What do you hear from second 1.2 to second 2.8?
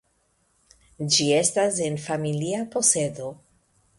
estas en familia